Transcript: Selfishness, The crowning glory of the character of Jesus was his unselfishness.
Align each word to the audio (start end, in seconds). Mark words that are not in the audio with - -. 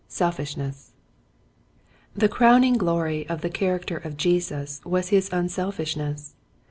Selfishness, 0.07 0.93
The 2.15 2.27
crowning 2.27 2.73
glory 2.75 3.29
of 3.29 3.41
the 3.41 3.51
character 3.51 3.97
of 3.97 4.17
Jesus 4.17 4.81
was 4.83 5.09
his 5.09 5.29
unselfishness. 5.31 6.33